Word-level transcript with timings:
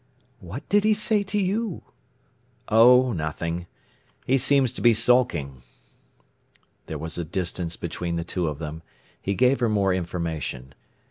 "What 0.39 0.67
did 0.67 0.83
he 0.83 0.95
say 0.95 1.21
to 1.21 1.37
you?" 1.37 1.83
"Oh, 2.69 3.13
nothing! 3.13 3.67
He 4.25 4.39
seems 4.39 4.71
to 4.71 4.81
be 4.81 4.95
sulking." 4.95 5.61
There 6.87 6.97
was 6.97 7.19
a 7.19 7.23
distance 7.23 7.75
between 7.77 8.15
the 8.15 8.23
two 8.23 8.47
of 8.47 8.57
them. 8.57 8.81
He 9.21 9.35
gave 9.35 9.59
her 9.59 9.69
more 9.69 9.93
information. 9.93 10.73